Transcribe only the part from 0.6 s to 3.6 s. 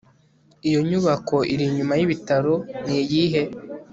Iyo nyubako iri inyuma yibitaro niyihe